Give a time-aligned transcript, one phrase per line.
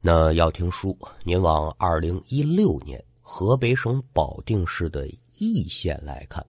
[0.00, 6.44] 那要听书，您往二零一六年河北省保定市的易县来看。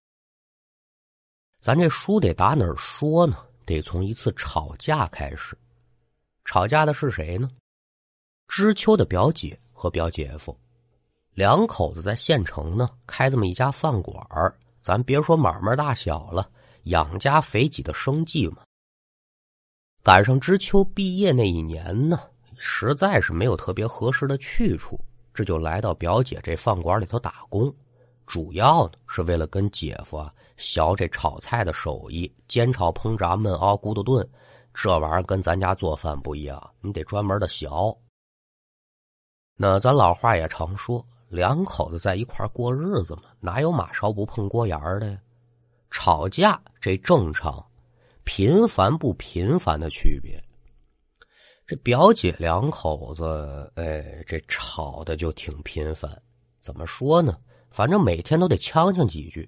[1.59, 3.37] 咱这书得打哪儿说呢？
[3.65, 5.57] 得从一次吵架开始。
[6.45, 7.49] 吵架的是谁呢？
[8.47, 10.55] 知秋的表姐和表姐夫，
[11.33, 14.23] 两口子在县城呢开这么一家饭馆
[14.79, 16.49] 咱别说买卖大小了，
[16.83, 18.61] 养家肥己的生计嘛。
[20.03, 22.29] 赶上知秋毕业那一年呢。
[22.61, 24.99] 实在是没有特别合适的去处，
[25.33, 27.73] 这就来到表姐这饭馆里头打工，
[28.25, 34.29] 主要呢是为了跟姐夫啊学这炒菜的手艺，煎炒烹炸焖熬咕嘟炖，
[34.73, 37.69] 这玩意儿跟咱家做饭不一样，你得专门的学。
[39.55, 45.17] 那咱老话也常说，两口子在一块过日子嘛，哪有马勺不碰锅沿的呀？
[45.89, 47.65] 吵架这正常，
[48.25, 50.43] 频繁不频繁的区别。
[51.69, 56.11] 这表姐两口子，哎，这吵的就挺频繁。
[56.59, 57.37] 怎么说呢？
[57.69, 59.47] 反正每天都得呛呛几句。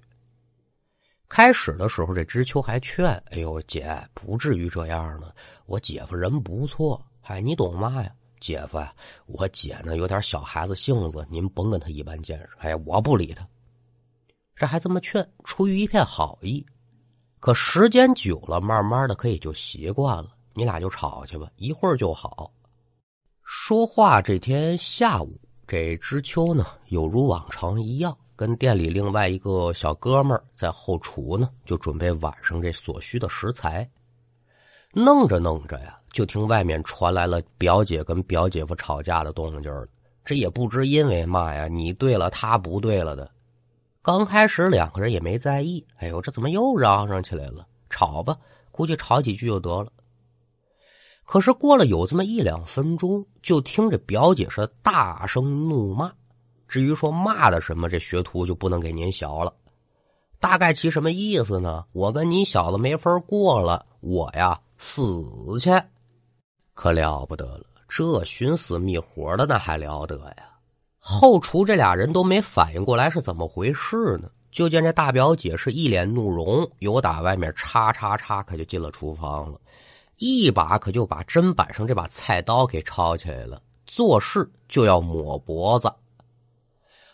[1.28, 5.32] 开始的时候，这知秋还劝：“哎呦，姐，不至于这样呢。
[5.66, 8.14] 我姐夫人不错，嗨，你懂嘛呀？
[8.38, 8.94] 姐夫呀，
[9.26, 12.50] 我姐呢有点小孩子性子，您甭跟他一般见识。
[12.58, 13.44] 哎，我不理他。
[14.54, 16.64] 这还这么劝，出于一片好意。
[17.40, 22.52] 可时间久了，慢慢的，可也就习惯了。”你俩就吵去吧，一会儿就好。
[23.42, 33.88] 说话这天下午，这知秋呢，有如往常一样，跟店里另外一个小哥们儿在后厨呢，就准备晚上这所需的食材。
[34.94, 39.86] 弄着弄着呀，就听外面传来了表姐跟表姐夫吵架的动静了。
[40.24, 43.30] 这也不知因为嘛呀，你对了，他不对了的。
[44.02, 47.66] 刚开始两个人也没在意，哎呦，这怎么又嚷嚷起来了？
[47.90, 48.36] 吵吧，
[48.70, 49.92] 估计吵几句就得了。
[51.24, 56.12] 可是过了有这么一两分钟，就听着表姐是大声怒骂。
[56.68, 59.52] 至于说骂的什么，这学徒就不能给您学了。
[60.40, 61.84] 大概其什么意思呢？
[61.92, 65.24] 我跟你小子没法过了，我呀死
[65.60, 65.70] 去，
[66.74, 67.64] 可了不得了。
[67.88, 70.48] 这寻死觅活的那还了得呀？
[70.98, 74.30] 后厨这俩人都没反应过来是怎么回事呢？
[74.50, 79.60] 就见这大表姐是一脸怒容，由打外面叉叉叉，可就进了厨房了。
[80.24, 85.92] 一把可就把砧板上这把菜刀给抄起来了，做事就要抹脖子。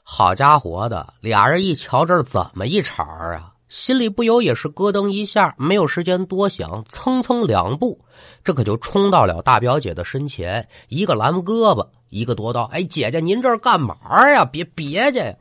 [0.02, 7.98] 好家伙的，俩人一瞧这怎么一茬啊，心里不由也是咯噔一下，没有时间多想，蹭蹭两步，
[8.44, 12.64] 这可就冲到了大表姐的身前，一个拦胳膊，一个夺刀。
[12.64, 13.96] 哎，姐姐，您这干嘛
[14.30, 14.44] 呀？
[14.44, 15.36] 别别介呀！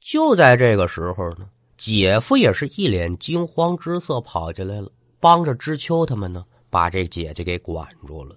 [0.00, 4.90] 就在这个时候呢，姐夫也是一脸惊慌之色跑进来了。
[5.22, 8.36] 帮着知秋他们呢，把这姐姐给管住了。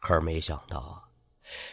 [0.00, 1.06] 可是没想到啊，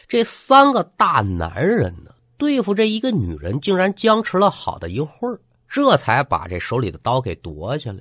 [0.06, 7.98] 这三个大男人呢，对付这一个女人，竟然僵持了好的一会儿，这才把这手里的刀给夺下来。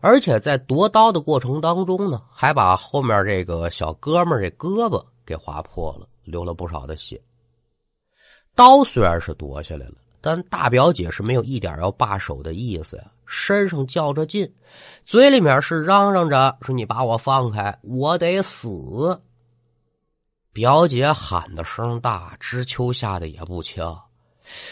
[0.00, 7.22] 而且在夺刀的过程当中呢，还把后面这个小哥们这胳膊给划破了，流了不少的血。
[8.56, 9.94] 刀虽然是夺下来了。
[10.20, 14.50] 但大表姐是没有一点要罢手的意思呀，身上较着劲，
[15.04, 19.20] 嘴里面是嚷嚷着说：“你把我放开，我得死。”
[20.50, 23.84] 表姐喊的声大，知秋吓得也不轻，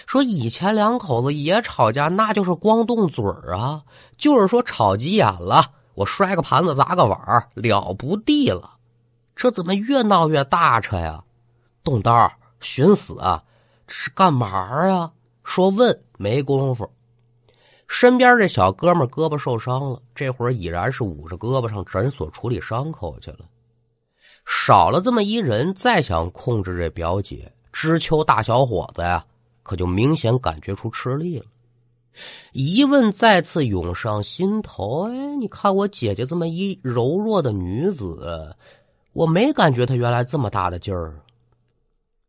[0.07, 3.85] 说：“以前两口子也吵架，那就是光动嘴儿啊，
[4.17, 7.19] 就是说吵急眼了，我摔个盘子砸个碗
[7.55, 8.79] 了不地了，
[9.37, 11.23] 这怎么越闹越大车呀？
[11.85, 13.45] 动刀寻死啊，
[13.87, 15.13] 这是干嘛呀？”
[15.45, 16.91] 说问没工夫，
[17.89, 23.41] 身边这小哥们胳膊受伤了，这会儿已然是捂着胳膊上诊所处理伤口去了。
[24.45, 29.25] 少了这么一人，再想控制这表姐知秋大小伙子呀，
[29.63, 31.47] 可就明显感觉出吃力了。
[32.53, 38.57] 疑问再次涌上心头，哎，你看我姐姐这么一柔弱的女子，
[39.13, 41.21] 我没感觉她原来这么大的劲儿。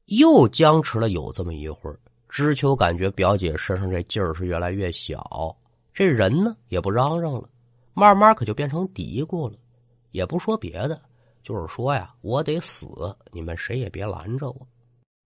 [0.06, 2.00] 又僵持了有这么一会儿。
[2.29, 5.56] 知秋感觉表姐身上这劲儿是越来越小，
[5.94, 7.50] 这人呢也不嚷嚷了，
[7.94, 9.57] 慢慢可就变成嘀咕了，
[10.12, 11.01] 也不说别的，
[11.41, 12.88] 就是说呀，我得死，
[13.31, 14.68] 你们谁也别拦着我。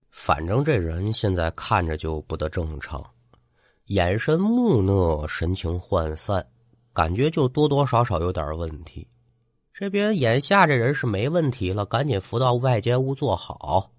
[0.09, 3.03] 反正这人现在看着就不得正常，
[3.85, 6.45] 眼神木讷，神情涣散，
[6.93, 9.07] 感觉就多多少少有点问题。
[9.73, 13.91] 这边眼下这人是没问题了，赶紧扶到外间屋坐好。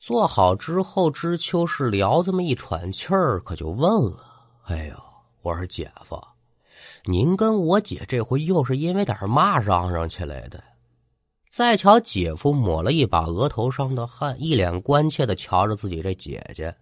[0.00, 4.16] 做好之后，知秋是聊这么一喘气儿，可就问了
[4.64, 4.96] ：“哎呦，
[5.42, 6.18] 我说姐夫，
[7.04, 10.64] 您跟我姐这回又是因为点嘛嚷嚷起来的？”
[11.52, 16.74] 再瞧姐夫抹了一把额头上的汗，一脸关切的瞧着自己这姐姐，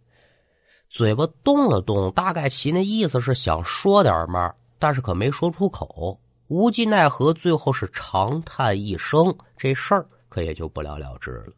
[0.88, 11.53] 嘴巴动了动，大概其那意思是想说点嘛，但是可没说出口，无计奈何，最后是长叹一声，这事儿可也就不了了之了。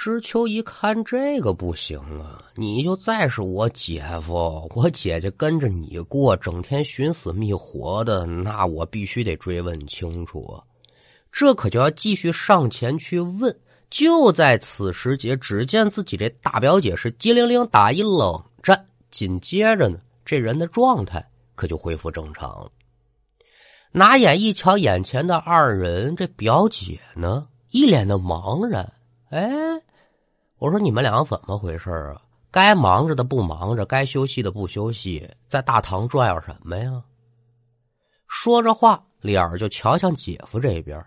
[0.00, 2.40] 知秋一看这个不行啊！
[2.54, 10.62] 你就再是我姐夫，我姐姐跟着你过，整天寻死觅活的，那我必须得追问清楚！
[11.32, 13.52] 这可就要继续上前去问。
[13.90, 22.70] 就在此时节，只见自己这大表姐是机灵灵打一冷战，紧接着呢，这人的状态可就恢复正常。
[23.90, 28.92] 拿眼一瞧，眼前的二人，这表姐呢，一脸的茫然，
[29.30, 29.80] 哎。
[30.58, 32.20] 我说你们两个怎么回事啊？
[32.50, 37.02] 该忙着的不忙着，该休息的不休息，在大堂转悠什么呀？
[38.26, 41.00] 说着话，脸儿就瞧向姐夫这边，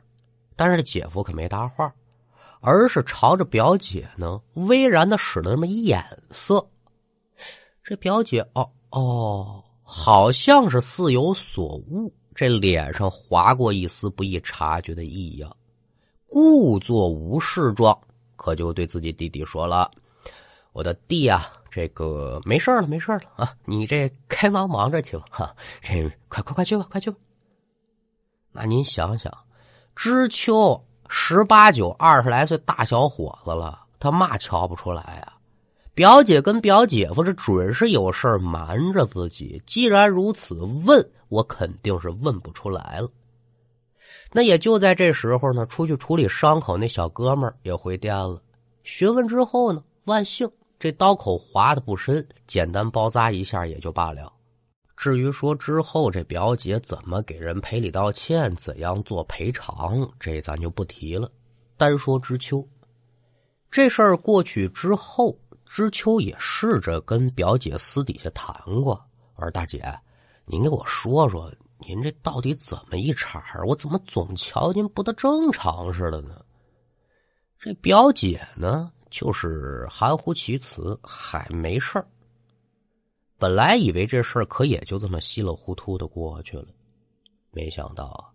[0.56, 1.94] 但是姐夫可没搭话，
[2.62, 6.66] 而是朝着表姐呢，巍然的使了那么一眼色。
[7.84, 15.54] 这表姐哦哦，好像是似有所悟，这脸上划过一丝不易察觉的异样，
[16.28, 18.00] 故作无事状。
[18.42, 19.92] 可就对自己弟弟说了
[20.74, 23.54] ：“我的弟呀，这个没事了，没事了啊！
[23.66, 27.18] 你这该忙忙着去吧，哈，这快快快去吧，快去吧。
[28.52, 29.32] 那您想想，
[29.96, 35.38] 知秋十八九、二十来岁大小伙子了，他嘛瞧不出来啊？
[35.94, 39.62] 表姐跟表姐夫这准是有事瞒着自己。
[39.68, 43.08] 既然如此，问我肯定是问不出来了。”
[44.34, 48.42] 那也就在这时候呢，出去处理伤口那小哥们儿也回店了。
[48.84, 50.50] 询问之后呢，万幸
[50.80, 54.32] 这刀口划的不深，简单包扎一下也就罢了。
[54.96, 61.30] 至于说之后这表姐怎么给人赔礼道歉，怎样做赔偿，这咱就不提了。
[61.76, 62.66] 单说知秋，
[63.70, 69.04] 这事儿过去之后，知秋也试着跟表姐私底下谈过。
[69.36, 69.84] 我说大姐，
[70.46, 71.52] 您给我说说。
[71.88, 76.40] 您这到底怎么一茬儿我怎么总瞧您不得正常似的呢？
[77.60, 82.08] 这表姐呢，就是含糊其辞，还没事儿。
[83.38, 86.68] 本来以为这事儿可也就这么稀里糊涂的过去了，
[87.50, 88.30] 没想到啊，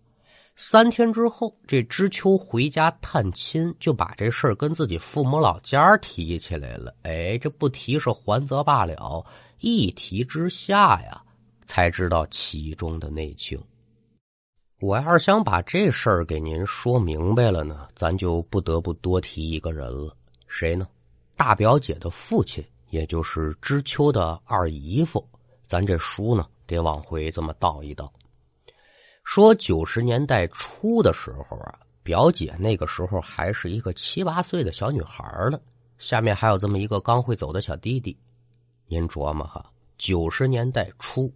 [0.57, 6.95] 三天之后，这知秋回家探亲，就把这事儿跟自己父母老家提起来了。
[7.03, 9.25] 哎，这不提是还则罢了，
[9.61, 11.23] 一提之下呀。
[11.67, 13.61] 才知道其中的内情。
[14.81, 20.15] 我要是想把这事儿给您说明白了呢，咱就不得不多提一个人了。
[20.47, 20.87] 谁呢？
[21.35, 25.27] 大表姐的父亲，也就是知秋的二姨夫。
[25.67, 28.13] 咱这书呢，得往回这么倒一倒。
[29.25, 35.59] 说九十年代初的时候啊，表姐那个时候还是一个七八岁的小女孩呢，
[35.99, 38.17] 下面还有这么一个刚会走的小弟弟。
[38.87, 41.33] 您琢磨哈，九十年代初。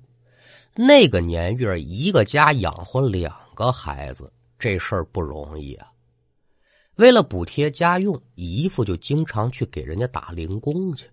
[0.83, 5.87] 那个年月，一个家养活两个孩子，这事儿不容易啊。
[6.97, 11.07] 为了补贴家用，姨父就经常去给人家打零工去。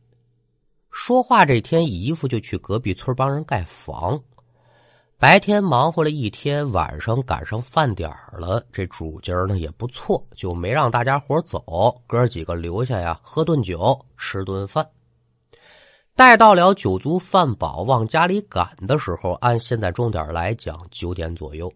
[0.90, 4.18] 说话这天，姨父就去隔壁村帮人盖房。
[5.18, 14.88] 白天忙活了一天，晚上赶上饭点了，这主家呢也不错，就没让大家伙走，哥几个留下呀，喝顿酒，吃顿饭。
[16.18, 21.72] 待到了酒足饭饱往家里赶的时候，按现在钟点来讲，九点左右。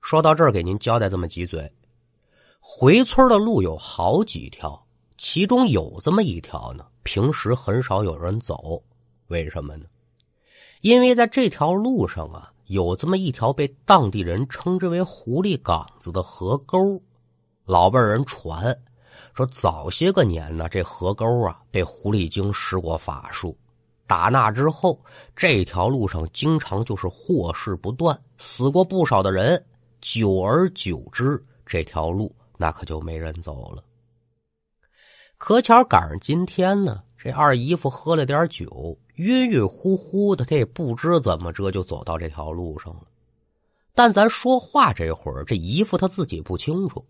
[0.00, 1.68] 说到这儿，给您交代这么几嘴：
[2.60, 4.80] 回村的路有好几条，
[5.18, 8.80] 其中有这么一条呢，平时很少有人走。
[9.26, 9.86] 为什么呢？
[10.80, 17.02] 因为在这条路上啊，有这么一条被当地人称之为“狐狸岗子”的河沟。
[17.64, 18.80] 老辈人传
[19.34, 23.56] 说，早些个年呢，这河沟啊，被狐狸精施过法术。
[24.06, 25.00] 打那之后，
[25.34, 29.64] 这条路上经常就是祸事不断，死过不少的人。
[30.00, 33.82] 久而久之，这条路那可就没人走了。
[35.38, 43.02] 可巧赶上今天呢，这二姨夫喝了点酒，晕晕乎乎的，他也不知怎么着就走到这条路上了。
[43.94, 47.04] 但咱说话这会儿，这姨夫他自己不清楚，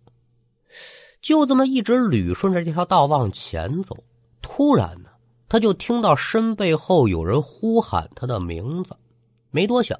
[1.20, 3.96] 就这么一直捋顺着这条道往前走，
[4.40, 5.10] 突然呢。
[5.48, 8.96] 他就听到身背后有人呼喊他的名字，
[9.50, 9.98] 没多想，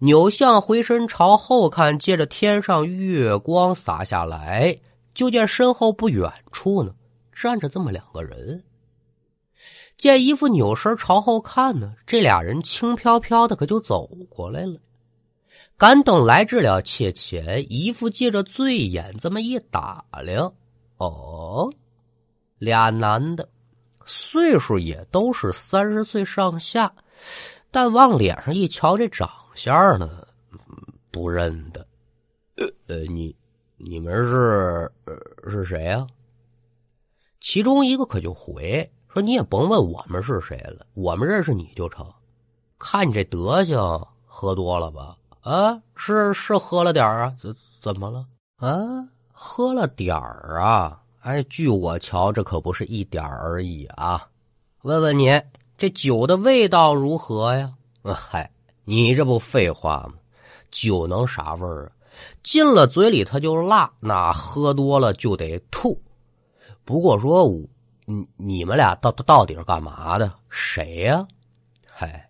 [0.00, 4.78] 扭向回身朝后看，借着天上月光洒下来，
[5.14, 6.94] 就见身后不远处呢
[7.32, 8.62] 站着这么两个人。
[9.96, 14.78] 见姨父扭身朝后看呢，这俩人轻飘飘的可就走过来了。
[15.76, 20.52] 赶等来至了切前，姨父借着醉眼这么一打量，
[20.98, 21.72] 哦，
[22.58, 23.48] 俩男的，
[24.06, 26.92] 岁数也都是三十岁上下，
[27.70, 30.26] 但往脸上一瞧，这长相呢，
[31.10, 31.86] 不认得。
[32.86, 33.34] 呃，你
[33.76, 36.06] 你们是呃是谁啊？
[37.40, 42.10] 其中一个可就回说：“你也甭问我们是谁了，我们认识你就成。
[42.78, 43.76] 看你这德行，
[44.24, 47.34] 喝多了吧？”啊，是是喝了点啊？
[47.38, 48.26] 怎怎么了？
[48.56, 51.02] 啊，喝了点啊？
[51.24, 54.28] 哎，据我瞧，这可不是一点而已啊！
[54.82, 55.40] 问问你，
[55.78, 57.72] 这酒的味道如何呀？
[58.04, 58.50] 嗨，
[58.84, 60.16] 你这不废话吗？
[60.70, 61.88] 酒能啥味儿啊？
[62.42, 65.98] 进了嘴里它就辣，那喝多了就得吐。
[66.84, 67.48] 不过说，
[68.04, 70.30] 你你们俩到到底是干嘛的？
[70.50, 71.26] 谁呀？
[71.86, 72.28] 嗨，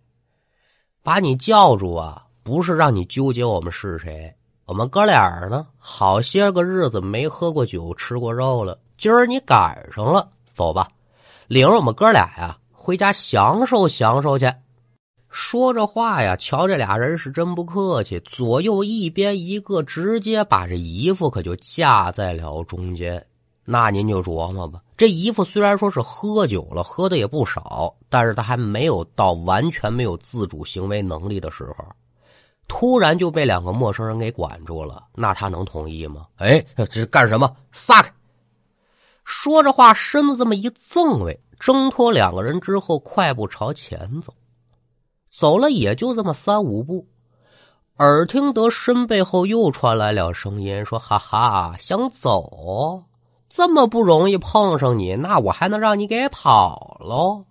[1.02, 2.24] 把你叫住啊！
[2.44, 4.32] 不是让你纠结我们是谁，
[4.66, 8.78] 我们哥俩呢，好些个日子没喝过酒，吃过肉了。
[8.96, 10.88] 今儿你赶上了，走吧，
[11.48, 14.50] 领着我们哥俩呀回家享受享受去。
[15.28, 23.24] 说着话呀，瞧这俩人是真不客气，左右一边一个，直接把这姨夫可就架在了中间。
[23.64, 31.84] 那您就琢磨吧，这姨夫虽然说是喝酒了，喝的也不少，但是他还没有到完全没有自主行为能力的时候。
[32.68, 36.26] 突然就被两个陌生人给管住了，那他能同意吗？
[36.36, 37.56] 哎，这干什么？
[37.72, 38.12] 撒开！
[39.24, 44.34] 说着话，身子这么一纵位，挣脱两个人之后，快步朝前走。
[45.30, 47.08] 走了也就这么三五步，
[47.96, 53.04] 耳听得身背后又传来了声音，说：“哈哈，想走？
[53.48, 57.46] 这么不容易碰上你，那我还能让你给跑喽？”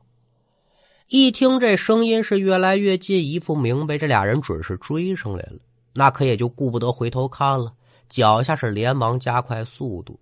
[1.09, 5.59] 一听这声音是越来越近，一副明白这俩人准是追上来了，
[5.93, 7.73] 那可也就顾不得回头看了，
[8.09, 10.19] 脚下是连忙加快速度。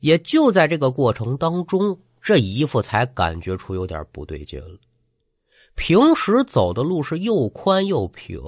[0.00, 4.78] 也就在这个过程当中，这姨父才感觉出有点不对劲了。
[5.74, 8.40] 平时走的路是又宽又平，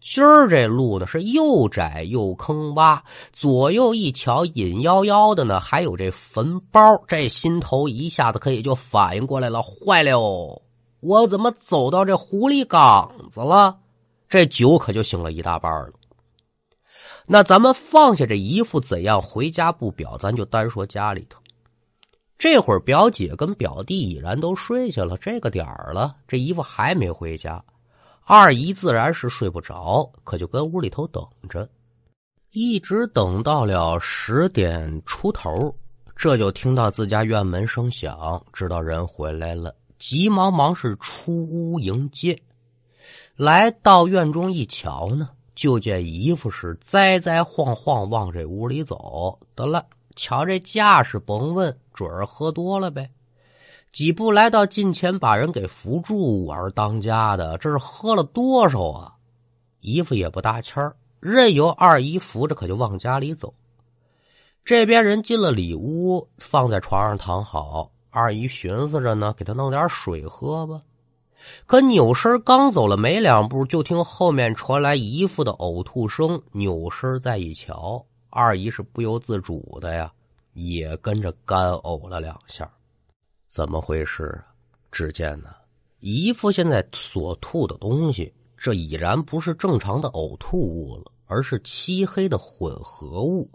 [0.00, 3.00] 今儿这路呢是又窄又坑洼，
[3.32, 10.62] 左右一瞧，隐腰腰的呢，还有这坟包，这心头一下子可也就反应过来了，坏了！
[11.00, 13.78] 我怎么走到这狐狸岗子了？
[14.28, 15.92] 这酒可就醒了一大半了。
[17.26, 21.40] 那咱们放下这姨父怎样回家不表，咱就单说家里头。
[22.36, 27.64] 这会儿表姐跟表弟已然都睡下了，这个点儿了，这姨父还没回家，
[28.24, 31.66] 二姨自然是睡不着，可就跟屋里头等着，
[32.50, 35.74] 一直等到了十点出头，
[36.14, 39.74] 这就听到自家院门声响，知道人回来了。
[39.98, 42.38] 急忙忙是出屋迎接，
[43.36, 49.38] 来到院中一瞧呢，就见姨夫是栽栽晃晃往这屋里走。
[49.54, 53.10] 得了，瞧这架势，甭问，准儿喝多了呗。
[53.92, 56.44] 几步来到近前，把人给扶住。
[56.44, 59.14] 我是当家的，这是喝了多少啊？
[59.80, 63.54] 姨夫也不搭腔，任由二姨扶着，可就往家里走。
[64.64, 67.92] 这边人进了里屋，放在床上躺好。
[68.10, 70.80] 二姨寻思着呢，给他弄点水喝吧。
[71.66, 76.40] 可扭身刚走了没两步，就听后面传来姨父的呕吐声。
[76.52, 80.12] 扭身再一瞧，二姨是不由自主的呀，
[80.52, 82.70] 也跟着干呕了两下。
[83.46, 84.42] 怎么回事？
[84.90, 85.50] 只见呢，
[86.00, 93.50] 姨父现在所吐的东西，这已然不是正常的呕吐物了，而是漆黑的混合物。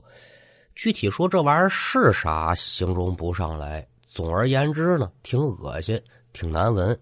[0.76, 3.86] 具体说这玩意儿是啥，形容不上来。
[4.06, 6.02] 总而言之呢，挺恶心，
[6.34, 6.98] 挺难闻。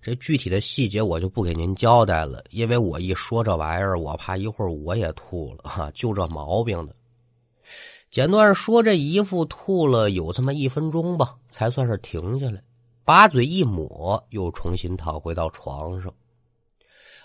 [0.00, 5.90] 这具体的细节我就不给您交代了，因为我一说这玩意儿，我怕一会儿我也吐了哈。
[5.92, 6.94] 就这毛病的。
[8.10, 12.62] 简短说，这姨父吐了有这么一分钟吧，才算是停下来，
[13.04, 16.12] 把嘴一抹，又重新躺回到床上。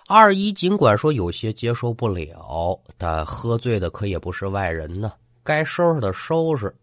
[0.06, 5.14] 二姨尽管说有些接受不了，但喝醉的可也不是外人呢，
[5.44, 6.76] 该收拾的收拾。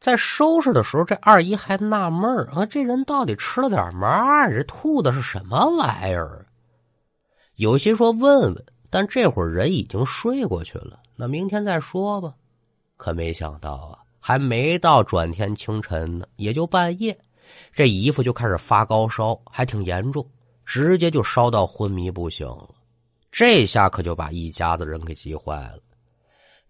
[0.00, 4.48] 在收拾的时候，这二姨还纳闷儿啊，这人到底吃了点嘛？
[4.48, 6.46] 这吐的是什么玩意儿？
[7.56, 12.32] 有心说问问，但这会儿人已经睡过去了，那明天再说吧。
[12.96, 17.18] 可没想到啊，还没到转天清晨呢，也就半夜，
[17.72, 20.26] 这姨夫就开始发高烧，还挺严重，
[20.64, 22.68] 直接就烧到昏迷不醒了。
[23.30, 25.78] 这下可就把一家子人给急坏了。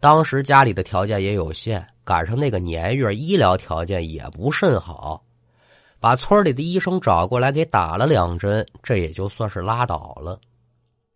[0.00, 1.86] 当时家里的条件也有限。
[2.02, 5.22] 赶上那个年月，医疗条件也不甚好，
[6.00, 10.40] 把村里的医生找过来给打了两针，这也就算是拉倒了。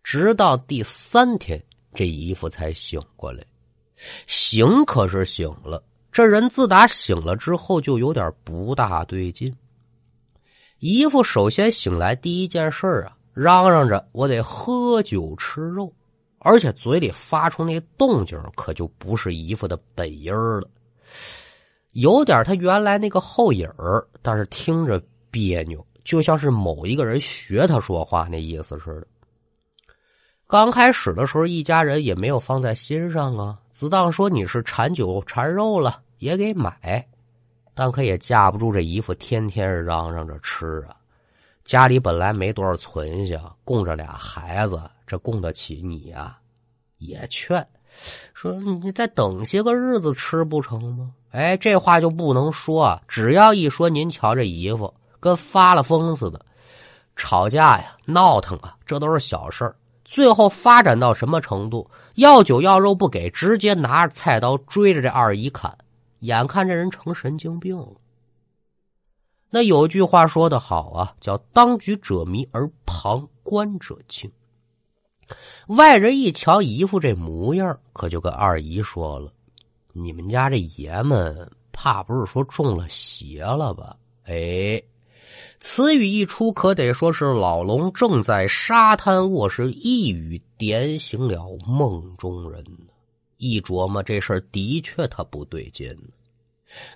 [0.05, 1.61] 直到第三天，
[1.95, 3.45] 这姨夫才醒过来。
[4.29, 9.53] 醒可是醒了，这人自打醒了之后就有点不大对劲。
[10.79, 15.93] 姨夫首先醒来第一件事啊，嚷嚷着我得喝酒吃肉，
[16.45, 20.69] 而且嘴里发出那动静可就不是姨夫的本音了，
[21.93, 29.07] 有点他原来那个后影儿，但是听着别扭，就像是某一个人学他说话那意思似的。
[30.47, 37.05] 刚开始的时候，一家人也没有放在心上啊，子当说你是馋酒馋肉了，也给买。
[37.75, 40.95] 但可也架不住这姨夫天天嚷嚷着吃啊，
[41.65, 46.37] 家里本来没多少存下，供着俩孩子，这供得起你呀？
[46.99, 47.67] 也劝
[48.33, 51.13] 说你再等些个日子吃不成吗？
[51.31, 56.45] 哎，这话就不能说，只要一说，您瞧这姨夫跟发了疯似的，
[57.17, 59.75] 吵架呀、闹腾啊，这都是小事儿。
[60.05, 61.91] 最后发展到什么程度？
[62.17, 65.77] 要酒要肉不给，直接拿着菜刀追着这二姨砍。
[66.21, 67.93] 眼看这人成神经病了。
[69.55, 74.29] 那有句话说得好啊，叫“当局者迷而旁观者清”。
[75.79, 79.33] 外人一瞧姨夫这模样，可就跟二姨说了
[79.95, 83.97] ：“你们家这爷们怕不是说中了邪了吧？”
[84.27, 84.83] 哎，
[85.61, 92.65] 此语一出，可得说是老龙正在沙滩卧，室一语点醒了梦中人。
[93.37, 95.97] 一琢磨这事儿的确他不对劲，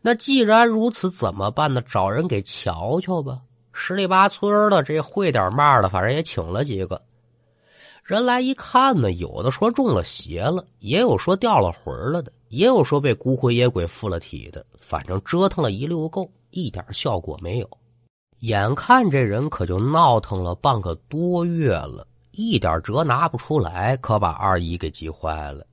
[0.03, 1.83] 那既然如此怎么办呢？
[1.83, 3.39] 找人给瞧瞧吧。
[3.73, 7.01] 十里八村的这会点嘛的，反正也请了几个
[8.03, 17.69] 人来一看呢，有的说中了邪了，也有说掉了魂了的，也有说被孤魂野鬼附了体的，反正折腾了一溜够，一点效果没有。
[18.41, 25.67] 眼看这人可就闹腾了半个多月了，一点辙拿不出来，可把二姨给急坏了。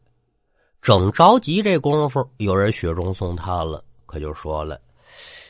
[0.82, 4.80] 正着急这功夫，有人雪中送炭了，可就说了：“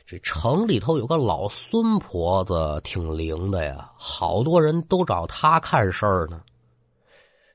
[0.06, 6.42] 这城里头有个老孙婆子，挺灵的呀，好多人都找她看事儿呢。”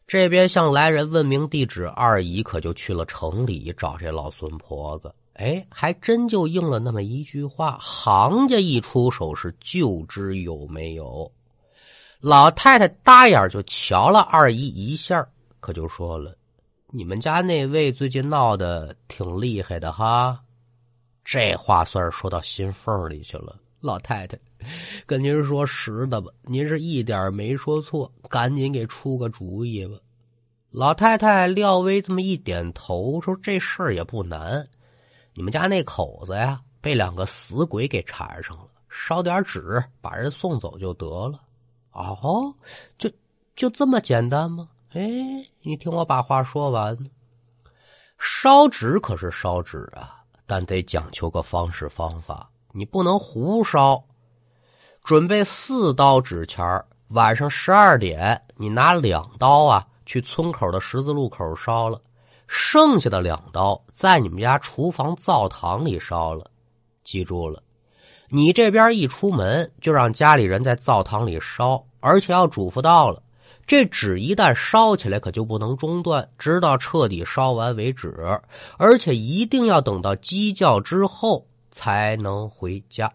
[0.06, 5.14] 这边向来人问明地址，二姨可就去了城里找这老孙婆子。
[5.34, 11.30] 哎，还真就应了那么一句话：“行家一出手，是就知有没有。”
[12.20, 15.26] 老太太搭眼就瞧了二姨一下，
[15.60, 16.36] 可就说了。
[16.92, 20.40] 你们家那位最近闹得挺厉害的哈，
[21.32, 23.56] 这话算是说到心缝里去了。
[23.78, 24.36] 老太太，
[25.06, 29.96] 跟您说实的吧，您是一点没说错，赶紧给出个主意吧。
[30.70, 34.68] 老太太廖微这么一点头，说这事儿也不难，
[35.32, 41.40] 你们家那口子呀，被两个死鬼给缠上了，烧点纸把人送走就得了。
[41.92, 42.52] 哦，
[42.98, 43.08] 就
[43.54, 44.68] 就这么简单吗？
[44.94, 45.00] 哎，
[45.62, 46.98] 你听我把话说完。
[48.18, 50.19] 烧纸可是烧纸啊，
[50.50, 54.02] 但得讲求个方式方法，你不能胡烧。
[55.04, 62.02] 准备四刀纸钱晚上十二点，你拿两刀啊去村口的十字路口烧了，
[62.48, 66.50] 剩下的两刀在你们家厨房灶堂里烧了。
[67.04, 67.62] 记住了，
[68.28, 73.22] 你这边一出门就让家里人在灶堂里烧，而且要嘱咐到了。
[73.70, 78.12] 这纸一旦烧起来，可就不能中断，直到彻底烧完为止。
[78.76, 83.12] 而且一定要等到鸡叫之后才能回家。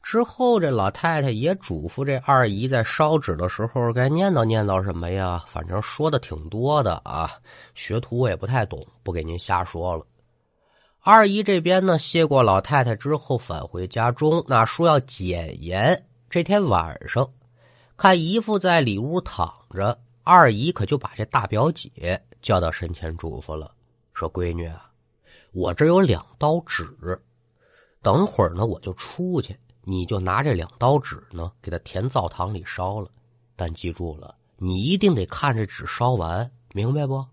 [0.00, 5.44] 之后，这老太太也嘱咐这二姨在烧纸的时候该念叨念叨什么呀？
[5.48, 7.32] 反正说的挺多的啊。
[7.74, 10.06] 学徒我也不太懂，不给您瞎说了。
[11.00, 16.06] 二姨这边呢，谢过老太太之后返回家中，那说要检验。
[16.30, 17.28] 这天晚上。
[17.94, 23.74] 看姨父在里屋躺着，二姨可就把这大表姐叫到身前嘱咐了，
[24.12, 24.90] 说：“闺女啊，
[25.52, 26.86] 我这有两刀纸，
[28.00, 33.10] 等会儿呢我就出去，你就拿这两刀纸呢给他填灶堂里烧了。
[33.56, 37.24] 但记住了，你一定得看着纸烧完，明白不？”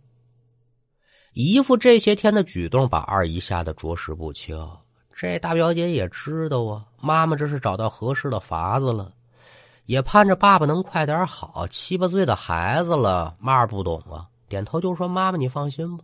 [1.34, 4.68] 姨父这些天的举动把二姨吓得着实不轻。
[5.16, 9.14] 这大表姐也知道啊，妈妈这是找到合适的法子了。
[9.90, 16.04] 也盼着爸爸能快点好，七八岁的孩子了，妈不懂啊，点头就说：“妈妈，你放心吧。”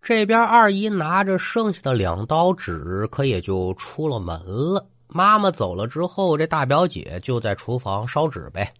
[0.00, 4.86] 这边二姨拿着剩下的两刀纸，可也就出了门了。
[5.08, 8.72] 妈妈走了之后，这大表姐就在厨房烧纸呗。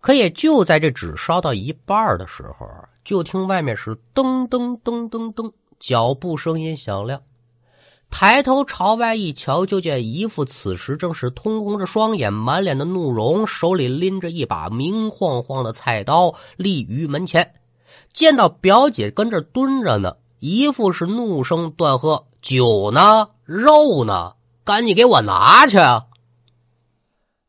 [0.00, 2.66] 可也就在这纸烧到一半的时候，
[3.04, 7.20] 就听外面是噔噔噔噔噔，脚步声音响亮。
[8.10, 17.54] 抬头朝外一瞧，就见姨父此时正是通红着双眼，满脸的怒容，手里拎着一把明晃晃的菜刀，立于门前。
[18.12, 23.28] 见到表姐跟这蹲着呢，姨父是怒声断喝：“酒呢？
[23.44, 24.34] 肉呢？
[24.64, 26.04] 赶紧给我拿去！”啊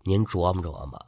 [0.04, 1.00] 您琢磨琢磨，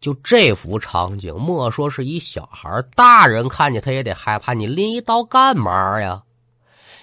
[0.00, 4.54] 就这幅场景，莫说是一小孩，大人看见他也得害怕。
[4.54, 6.22] 你拎一刀干嘛呀？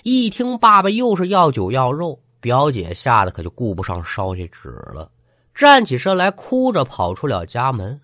[0.08, 5.10] 一听爸爸又是要酒要肉，表姐吓得可就顾不上烧这纸了，
[5.56, 8.00] 站起身来，哭着跑出了家门。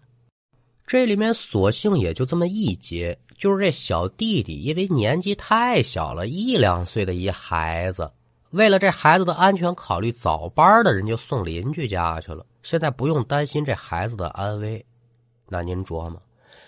[0.88, 8.12] 这里面索性也就这么一节，就是这小弟弟因为年纪太小了，一两岁的一孩子，
[8.50, 14.84] 为了这孩子的安全考虑，早班的人就送邻居家去了，现在不用担心这孩子的安危。
[15.48, 16.20] 那您琢磨，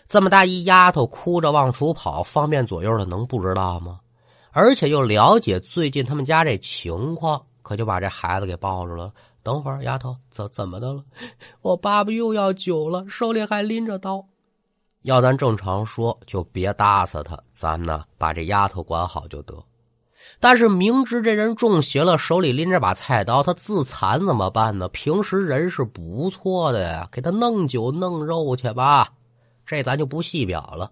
[0.08, 4.00] 这么大一丫头哭着往出跑，方便左右的能不知道吗？
[4.54, 9.12] 而且又了解最近他们家这情况，可就把这孩子给抱住了。
[9.42, 11.04] 等会儿，丫头，怎怎么的了？
[11.62, 14.26] 我爸爸又要酒了，手里还拎着刀。
[15.02, 19.62] 要咱正常说，就别打死他，咱呢把这丫头管好就得。
[20.40, 24.88] 但是明知这人中邪了，手里拎着把菜刀，他自残怎么办呢？
[24.90, 29.10] 平时人是不错的呀，给他弄酒弄肉去吧。
[29.66, 30.92] 这咱就不细表了。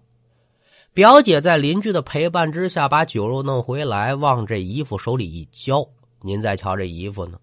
[0.94, 5.86] 表姐在邻居的陪伴之下，把酒肉弄回来，往这姨父手里一交。
[6.20, 7.38] 您再瞧这姨父呢，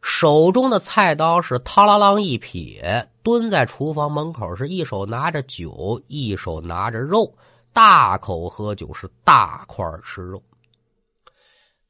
[0.00, 7.30] 手中的菜刀是嘡啦啷一撇，蹲在厨房门口，是一手拿着酒，一手拿着肉，
[7.74, 10.42] 大口喝酒，是大块吃肉。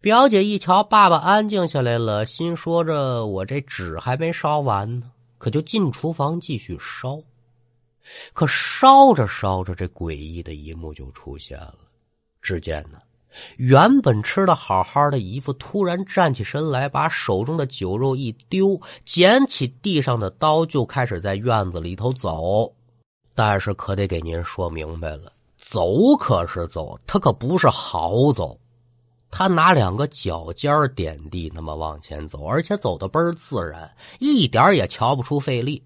[0.00, 7.20] 表姐一瞧爸爸安静下来了，心说着：“我这纸还没烧完呢。”可就进厨房继续烧。
[8.33, 11.79] 可烧着烧着，这诡异的一幕就出现了。
[12.43, 12.99] 只见呢，
[13.57, 22.73] 原本吃的好好的姨父突然站起身来，把手中的酒肉一丢，捡起地上的刀，就开始在院子里头走。
[23.35, 28.61] 但是可得给您说明白了，走可是走，他可不是好走。
[29.31, 35.83] 他拿两个脚尖点地，那么往前走，而且走的倍儿自然，一点也瞧不出费力。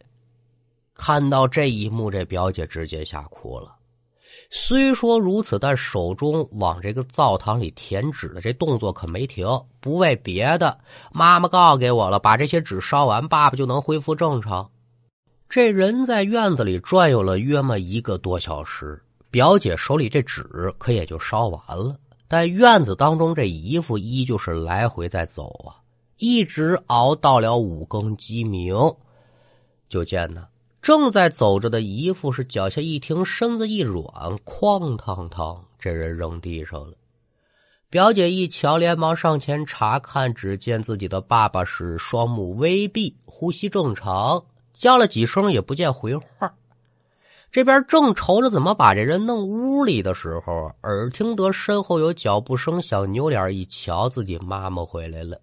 [0.98, 3.76] 看到这一幕，这表姐直接吓哭了。
[4.50, 9.46] 虽说如此，但手中往这个灶堂里填纸的这动作可没停。
[9.80, 10.78] 不为别的，
[11.12, 14.70] 妈妈告给我了，把这些纸烧完，爸爸就能恢复正常。
[15.48, 20.42] 这人在院子里转悠了约么一个多小时，表姐手里这纸
[20.78, 21.96] 可也就烧完了。
[22.26, 25.80] 但院子当中这姨父依旧是来回在走啊，
[26.18, 28.74] 一直熬到了五更鸡鸣，
[29.88, 30.46] 就见呢。
[30.88, 34.06] 正在走着的姨父是脚下一停，身子一软，
[34.46, 36.96] 哐当当，这人扔地上了。
[37.90, 46.54] 表姐一瞧，连忙上前查看，只见自己的爸爸是双目微闭，呼吸正常，叫了几声也不见回话。
[47.52, 55.38] 这边正愁着怎么把这人弄屋里的时候，耳听得身后有脚步声响，扭脸一瞧，自己妈妈回来了。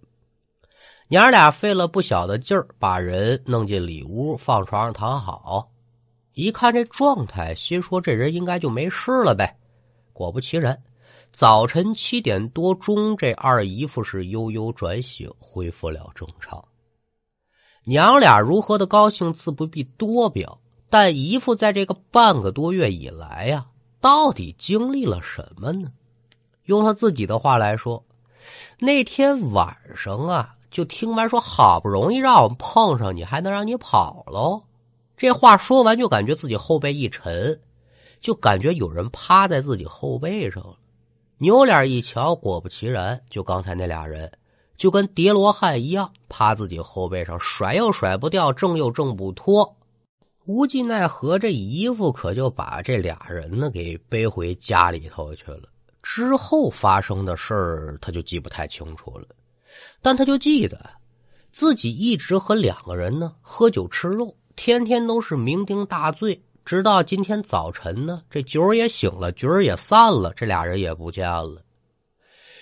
[1.07, 5.69] 娘俩费了不小的劲儿，把人弄进里屋，放床上躺好。
[6.33, 9.55] 一看这状态，心说这人应该就没事了呗。
[10.13, 10.81] 果不其然，
[11.31, 16.63] 早晨七点多钟，这二姨夫是悠悠转醒，恢复了正常。
[17.83, 20.59] 娘俩如何的高兴，自不必多表。
[20.89, 23.67] 但姨夫在这个半个多月以来呀，
[24.01, 25.91] 到底经历了什么呢？
[26.63, 28.03] 用他自己的话来说，
[28.79, 30.53] 那天晚上啊。
[30.75, 34.61] 就听完说，好不容易让我们碰上你，还能让你跑喽？
[35.15, 37.57] 这话说完，就感觉自己后背一沉，
[38.19, 40.75] 就感觉有人趴在自己后背上了。
[41.37, 44.29] 扭脸一瞧，果不其然，就刚才那俩人，
[44.75, 49.77] 就跟叠罗汉一样，趴自己后背上，甩又甩不掉，挣又挣不脱。
[50.43, 55.69] 无计奈何，这姨夫可就把这俩人呢给背回家里头去了。
[56.03, 59.25] 之后发生的事儿，他就记不太清楚了。
[60.01, 60.79] 但他就记得，
[61.51, 71.61] 自己一直和两个人呢喝酒吃肉，天天都是酩酊大醉，直到今天早晨呢，这酒也醒了，局也散了，这俩人也不见了。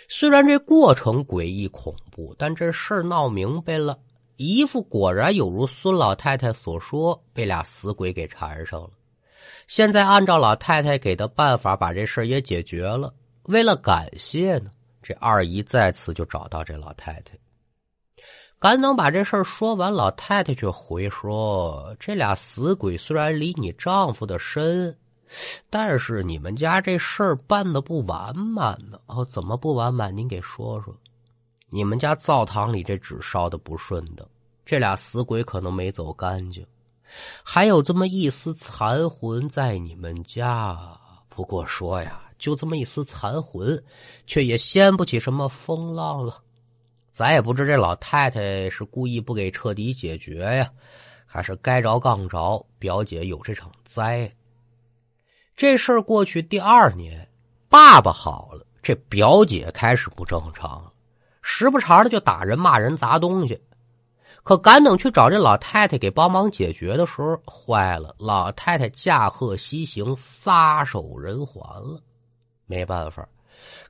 [0.08, 3.98] 虽然这过程诡异恐怖，但这事儿闹明白了，
[4.36, 8.90] 姨父果然有如孙老太太所说，被俩死鬼给缠上了。
[9.68, 13.14] 现在按照老太太给的办法，把这事也解决了。
[13.44, 14.70] 为了感谢呢。
[15.04, 17.38] 这二姨再次就找到这老太太，
[18.58, 24.98] 赶等把这事儿说完，老太太却回说：“这俩死鬼虽然离你丈夫的身，
[25.70, 29.00] 但是你们家这事儿办的不完满呢。
[29.06, 30.16] 哦，怎么不完满？
[30.16, 30.96] 您给说说。”
[31.70, 34.30] 你们家灶堂里这纸烧的不顺的，
[34.64, 36.64] 这俩死鬼可能没走干净，
[37.44, 40.78] 还有这么一丝残魂在你们家。
[41.30, 43.82] 不过说呀，就这么一丝残魂，
[44.28, 46.42] 却也掀不起什么风浪了。
[47.10, 50.70] 咱也不知这老太太是故意不给彻底解决呀，
[51.26, 52.66] 还是该着杠着。
[52.78, 54.30] 表姐有这场灾。
[55.56, 57.26] 这事儿过去第二年，
[57.70, 60.92] 爸爸好了，这表姐开始不正常。
[61.42, 63.58] 时不常的就打人、骂人、砸东西，
[64.44, 68.14] 可赶等去找这老太太给帮忙解决的时候，坏了！
[68.20, 72.02] 老太太驾鹤西行，撒手人寰了。
[72.66, 73.28] 没办法，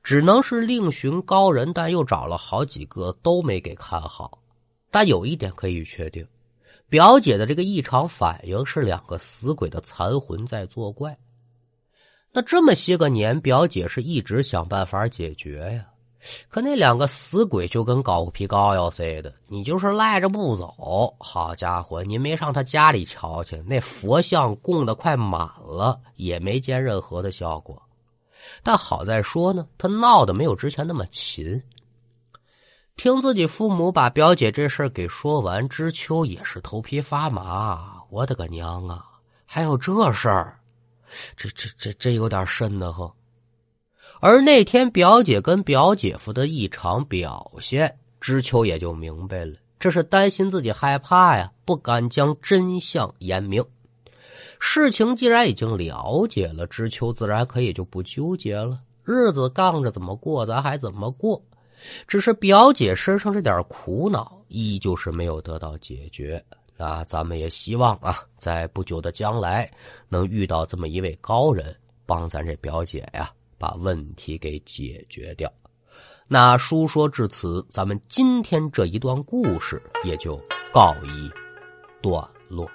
[0.02, 4.38] 只能是另寻高人，但又找了好几个都没给看好。
[4.90, 6.26] 但有一点可以确定，
[6.88, 11.16] 表姐的这个异常反应是两个死鬼的残魂在作怪。
[12.32, 15.86] 那这么些个年，表姐是一直想办法解决呀。
[16.48, 21.14] 可那两个死鬼就跟狗皮膏药似的，你就是赖着不走。
[21.18, 27.80] 好家伙，您没上他家里瞧去，那佛像供的快满了，也没见任何的效果。
[28.62, 31.62] 但好在说呢，他闹得没有之前那么勤。
[32.96, 37.94] 听自己父母把表姐这事儿给说完，知秋也是头皮发麻。
[38.08, 39.04] 我的个娘啊，
[39.44, 40.60] 还有这事儿，
[41.36, 43.12] 这这这真有点瘆得慌。
[44.20, 53.64] 而那天表姐跟表姐夫的异常表现，知秋也就明白了，这是担心自己害怕呀，不敢将真相言明。
[54.66, 61.40] 事情既然已经了解了，知秋自然可以就不纠结了，日子杠着怎么过，咱还怎么过。
[62.08, 66.42] 只是表姐身上这点苦恼，依旧是没有得到解决。
[66.78, 69.70] 那咱们也希望啊，在不久的将来，
[70.08, 73.30] 能遇到这么一位高人，帮咱这表姐呀。
[73.58, 75.50] 把问题给解决掉。
[76.26, 80.40] 那书说至此，咱们今天这一段故事也就
[80.72, 81.30] 告一
[82.02, 82.68] 段落。